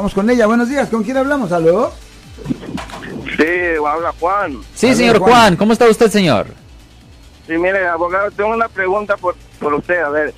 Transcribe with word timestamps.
Vamos 0.00 0.14
con 0.14 0.30
ella. 0.30 0.46
Buenos 0.46 0.68
días. 0.68 0.88
¿Con 0.90 1.02
quién 1.02 1.16
hablamos? 1.16 1.50
¿Aló? 1.50 1.90
Sí, 3.36 3.44
habla 3.84 4.14
Juan. 4.20 4.60
Sí, 4.72 4.94
señor 4.94 5.18
Juan. 5.18 5.32
Juan. 5.32 5.56
¿cómo 5.56 5.72
está 5.72 5.88
usted, 5.88 6.08
señor? 6.08 6.46
Sí, 7.48 7.58
mire, 7.58 7.84
abogado, 7.88 8.30
tengo 8.30 8.50
una 8.50 8.68
pregunta 8.68 9.16
por, 9.16 9.34
por 9.58 9.74
usted. 9.74 10.00
A 10.00 10.10
ver, 10.10 10.34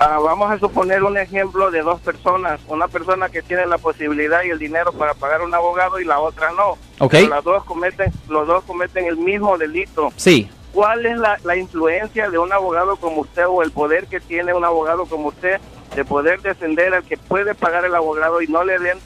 ah, 0.00 0.18
vamos 0.18 0.50
a 0.50 0.58
suponer 0.58 1.04
un 1.04 1.16
ejemplo 1.16 1.70
de 1.70 1.82
dos 1.82 2.00
personas. 2.00 2.58
Una 2.66 2.88
persona 2.88 3.28
que 3.28 3.40
tiene 3.40 3.66
la 3.66 3.78
posibilidad 3.78 4.42
y 4.42 4.50
el 4.50 4.58
dinero 4.58 4.92
para 4.92 5.14
pagar 5.14 5.42
un 5.42 5.54
abogado 5.54 6.00
y 6.00 6.04
la 6.04 6.18
otra 6.18 6.50
no. 6.50 6.70
Ok. 6.98 7.12
Pero 7.12 7.28
las 7.28 7.44
dos 7.44 7.62
cometen, 7.62 8.12
los 8.28 8.48
dos 8.48 8.64
cometen 8.64 9.06
el 9.06 9.16
mismo 9.16 9.56
delito. 9.56 10.12
Sí. 10.16 10.50
¿Cuál 10.72 11.06
es 11.06 11.16
la, 11.18 11.38
la 11.44 11.54
influencia 11.56 12.30
de 12.30 12.38
un 12.38 12.52
abogado 12.52 12.96
como 12.96 13.20
usted 13.20 13.46
o 13.46 13.62
el 13.62 13.70
poder 13.70 14.08
que 14.08 14.18
tiene 14.18 14.52
un 14.54 14.64
abogado 14.64 15.06
como 15.06 15.28
usted 15.28 15.60
de 15.94 16.04
poder 16.04 16.40
defender 16.42 16.94
al 16.94 17.04
que 17.04 17.16
puede 17.16 17.54
pagar 17.54 17.84
el 17.84 17.94
abogado 17.94 18.42
y 18.42 18.46
no 18.46 18.64
le 18.64 18.78
den 18.78 18.98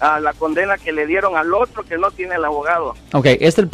a 0.00 0.20
la 0.20 0.32
condena 0.32 0.78
que 0.78 0.92
le 0.92 1.06
dieron 1.06 1.36
al 1.36 1.54
otro 1.54 1.84
que 1.84 1.98
no 1.98 2.10
tiene 2.10 2.34
el 2.34 2.44
abogado? 2.44 2.94
Ok, 3.12 3.26
este 3.26 3.46
es 3.46 3.58
el 3.58 3.70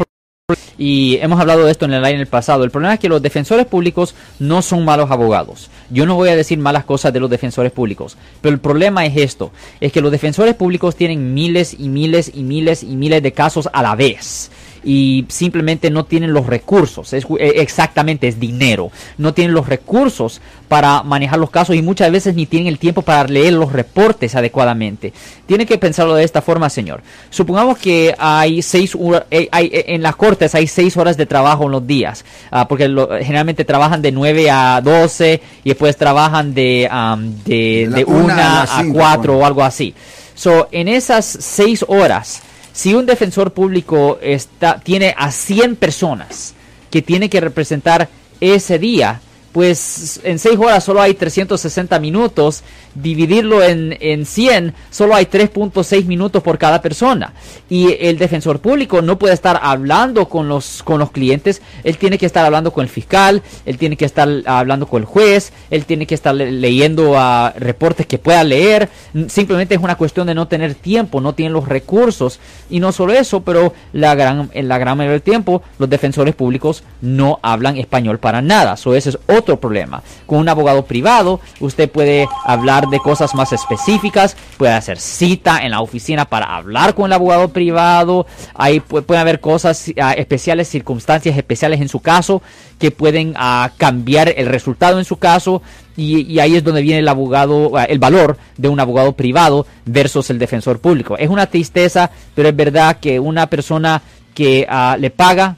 y 0.78 1.18
hemos 1.20 1.38
hablado 1.38 1.66
de 1.66 1.72
esto 1.72 1.84
en 1.84 1.92
el 1.92 2.04
año 2.06 2.14
en 2.14 2.20
el 2.22 2.26
pasado. 2.26 2.64
El 2.64 2.70
problema 2.70 2.94
es 2.94 3.00
que 3.00 3.10
los 3.10 3.20
defensores 3.20 3.66
públicos 3.66 4.14
no 4.38 4.62
son 4.62 4.82
malos 4.82 5.10
abogados. 5.10 5.70
Yo 5.90 6.06
no 6.06 6.14
voy 6.14 6.30
a 6.30 6.36
decir 6.36 6.58
malas 6.58 6.84
cosas 6.84 7.12
de 7.12 7.20
los 7.20 7.28
defensores 7.28 7.70
públicos, 7.70 8.16
pero 8.40 8.54
el 8.54 8.60
problema 8.60 9.04
es 9.04 9.14
esto, 9.18 9.52
es 9.78 9.92
que 9.92 10.00
los 10.00 10.10
defensores 10.10 10.54
públicos 10.54 10.96
tienen 10.96 11.34
miles 11.34 11.76
y 11.78 11.90
miles 11.90 12.30
y 12.32 12.44
miles 12.44 12.82
y 12.82 12.96
miles 12.96 13.22
de 13.22 13.32
casos 13.32 13.68
a 13.70 13.82
la 13.82 13.94
vez 13.94 14.50
y 14.84 15.24
simplemente 15.28 15.90
no 15.90 16.04
tienen 16.04 16.32
los 16.32 16.46
recursos, 16.46 17.12
es, 17.12 17.24
eh, 17.38 17.54
exactamente 17.56 18.28
es 18.28 18.38
dinero, 18.38 18.90
no 19.16 19.34
tienen 19.34 19.54
los 19.54 19.66
recursos 19.68 20.40
para 20.68 21.02
manejar 21.02 21.38
los 21.38 21.50
casos 21.50 21.74
y 21.76 21.82
muchas 21.82 22.10
veces 22.12 22.34
ni 22.34 22.46
tienen 22.46 22.68
el 22.68 22.78
tiempo 22.78 23.02
para 23.02 23.24
leer 23.28 23.54
los 23.54 23.72
reportes 23.72 24.34
adecuadamente. 24.34 25.12
Tiene 25.46 25.64
que 25.66 25.78
pensarlo 25.78 26.14
de 26.14 26.24
esta 26.24 26.42
forma, 26.42 26.68
señor. 26.68 27.02
Supongamos 27.30 27.78
que 27.78 28.14
hay 28.18 28.60
seis 28.62 28.96
eh, 29.30 29.48
hay- 29.50 29.66
eh, 29.72 29.84
en 29.88 30.02
las 30.02 30.16
cortes 30.16 30.54
hay 30.54 30.66
seis 30.66 30.96
horas 30.96 31.16
de 31.16 31.26
trabajo 31.26 31.64
en 31.64 31.70
los 31.72 31.86
días, 31.86 32.24
ah, 32.50 32.68
porque 32.68 32.88
lo- 32.88 33.08
generalmente 33.18 33.64
trabajan 33.64 34.02
de 34.02 34.12
9 34.12 34.50
a 34.50 34.80
12 34.82 35.40
y 35.64 35.68
después 35.70 35.96
trabajan 35.96 36.52
de, 36.54 36.86
am, 36.90 37.34
de, 37.44 37.84
De 37.84 37.86
la 37.90 37.96
de 37.96 38.04
una 38.04 38.18
a 38.18 38.24
1 38.24 38.26
las 38.60 38.70
a 38.70 38.80
cinco, 38.82 38.98
4 38.98 39.32
pone. 39.32 39.42
o 39.42 39.46
algo 39.46 39.62
así. 39.64 39.94
So, 40.34 40.68
en 40.70 40.86
esas 40.88 41.24
seis 41.24 41.84
horas, 41.88 42.42
si 42.78 42.94
un 42.94 43.06
defensor 43.06 43.52
público 43.52 44.20
está, 44.22 44.78
tiene 44.78 45.12
a 45.18 45.32
100 45.32 45.74
personas 45.74 46.54
que 46.92 47.02
tiene 47.02 47.28
que 47.28 47.40
representar 47.40 48.08
ese 48.40 48.78
día, 48.78 49.20
pues 49.58 50.20
en 50.22 50.38
6 50.38 50.56
horas 50.56 50.84
solo 50.84 51.02
hay 51.02 51.14
360 51.14 51.98
minutos, 51.98 52.62
dividirlo 52.94 53.60
en, 53.64 53.96
en 53.98 54.24
100, 54.24 54.72
solo 54.88 55.16
hay 55.16 55.24
3.6 55.24 56.04
minutos 56.04 56.44
por 56.44 56.58
cada 56.58 56.80
persona. 56.80 57.32
Y 57.68 57.96
el 57.98 58.18
defensor 58.18 58.60
público 58.60 59.02
no 59.02 59.18
puede 59.18 59.34
estar 59.34 59.58
hablando 59.60 60.28
con 60.28 60.46
los, 60.48 60.84
con 60.84 61.00
los 61.00 61.10
clientes, 61.10 61.60
él 61.82 61.98
tiene 61.98 62.18
que 62.18 62.26
estar 62.26 62.44
hablando 62.44 62.72
con 62.72 62.84
el 62.84 62.88
fiscal, 62.88 63.42
él 63.66 63.78
tiene 63.78 63.96
que 63.96 64.04
estar 64.04 64.28
hablando 64.46 64.86
con 64.86 65.02
el 65.02 65.06
juez, 65.06 65.52
él 65.70 65.84
tiene 65.86 66.06
que 66.06 66.14
estar 66.14 66.36
le- 66.36 66.52
leyendo 66.52 67.14
ah, 67.18 67.52
reportes 67.58 68.06
que 68.06 68.18
pueda 68.18 68.44
leer, 68.44 68.88
simplemente 69.26 69.74
es 69.74 69.80
una 69.80 69.96
cuestión 69.96 70.28
de 70.28 70.36
no 70.36 70.46
tener 70.46 70.76
tiempo, 70.76 71.20
no 71.20 71.32
tienen 71.34 71.52
los 71.52 71.66
recursos. 71.66 72.38
Y 72.70 72.78
no 72.78 72.92
solo 72.92 73.12
eso, 73.12 73.40
pero 73.40 73.72
la 73.92 74.14
gran, 74.14 74.50
en 74.54 74.68
la 74.68 74.78
gran 74.78 74.96
mayoría 74.96 75.14
del 75.14 75.22
tiempo 75.22 75.62
los 75.80 75.90
defensores 75.90 76.36
públicos 76.36 76.84
no 77.00 77.40
hablan 77.42 77.76
español 77.76 78.20
para 78.20 78.40
nada. 78.40 78.76
So, 78.76 78.94
ese 78.94 79.08
es 79.10 79.18
otro 79.26 79.47
problema. 79.56 80.02
Con 80.26 80.38
un 80.38 80.48
abogado 80.48 80.84
privado, 80.84 81.40
usted 81.60 81.90
puede 81.90 82.28
hablar 82.44 82.88
de 82.88 82.98
cosas 82.98 83.34
más 83.34 83.52
específicas, 83.52 84.36
puede 84.56 84.72
hacer 84.74 84.98
cita 84.98 85.64
en 85.64 85.70
la 85.72 85.80
oficina 85.80 86.26
para 86.26 86.54
hablar 86.56 86.94
con 86.94 87.06
el 87.06 87.12
abogado 87.14 87.48
privado. 87.48 88.26
Ahí 88.54 88.80
pu- 88.80 89.02
pueden 89.02 89.22
haber 89.22 89.40
cosas 89.40 89.86
ah, 90.00 90.12
especiales, 90.12 90.68
circunstancias 90.68 91.36
especiales 91.36 91.80
en 91.80 91.88
su 91.88 92.00
caso 92.00 92.42
que 92.78 92.90
pueden 92.90 93.34
ah, 93.36 93.70
cambiar 93.76 94.32
el 94.36 94.46
resultado 94.46 94.98
en 94.98 95.04
su 95.04 95.16
caso. 95.16 95.62
Y, 95.96 96.38
ahí 96.38 96.54
es 96.54 96.62
donde 96.62 96.80
viene 96.80 97.00
el 97.00 97.08
abogado, 97.08 97.76
ah, 97.76 97.82
el 97.84 97.98
valor 97.98 98.36
de 98.56 98.68
un 98.68 98.78
abogado 98.78 99.12
privado 99.14 99.66
versus 99.84 100.30
el 100.30 100.38
defensor 100.38 100.78
público. 100.78 101.16
Es 101.18 101.28
una 101.28 101.46
tristeza, 101.46 102.10
pero 102.36 102.48
es 102.48 102.54
verdad 102.54 102.98
que 103.00 103.18
una 103.18 103.48
persona 103.48 104.02
que 104.32 104.64
le 104.98 105.10
paga 105.10 105.56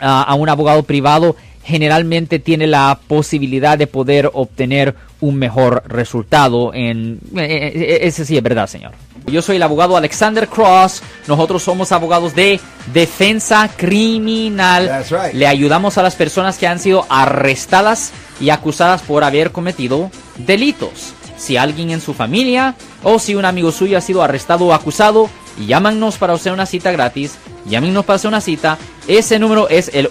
a 0.00 0.34
un 0.34 0.48
abogado 0.48 0.84
privado 0.84 1.36
generalmente 1.68 2.38
tiene 2.38 2.66
la 2.66 2.98
posibilidad 3.06 3.76
de 3.76 3.86
poder 3.86 4.30
obtener 4.32 4.94
un 5.20 5.36
mejor 5.36 5.82
resultado 5.86 6.72
en 6.72 7.20
eh, 7.36 7.72
eh, 7.74 7.98
ese 8.02 8.24
sí 8.24 8.38
es 8.38 8.42
verdad 8.42 8.66
señor. 8.66 8.92
Yo 9.26 9.42
soy 9.42 9.56
el 9.56 9.62
abogado 9.62 9.94
Alexander 9.94 10.48
Cross. 10.48 11.02
Nosotros 11.26 11.62
somos 11.62 11.92
abogados 11.92 12.34
de 12.34 12.58
defensa 12.94 13.68
criminal. 13.76 14.86
That's 14.86 15.10
right. 15.10 15.34
le 15.34 15.46
ayudamos 15.46 15.98
a 15.98 16.02
las 16.02 16.14
personas 16.14 16.56
que 16.56 16.66
han 16.66 16.78
sido 16.78 17.04
arrestadas 17.10 18.12
y 18.40 18.48
acusadas 18.48 19.02
por 19.02 19.22
haber 19.22 19.52
cometido 19.52 20.10
delitos. 20.38 21.12
Si 21.36 21.58
alguien 21.58 21.90
en 21.90 22.00
su 22.00 22.14
familia 22.14 22.76
o 23.02 23.18
si 23.18 23.34
un 23.34 23.44
amigo 23.44 23.72
suyo 23.72 23.98
ha 23.98 24.00
sido 24.00 24.22
arrestado 24.22 24.64
o 24.66 24.72
acusado 24.72 25.28
llámanos 25.66 26.16
para 26.16 26.32
hacer 26.32 26.52
una 26.52 26.66
cita 26.66 26.92
gratis. 26.92 27.36
Llámenos 27.66 28.06
para 28.06 28.16
hacer 28.16 28.28
una 28.28 28.40
cita. 28.40 28.78
Ese 29.06 29.38
número 29.38 29.68
es 29.68 29.90
el 29.92 30.10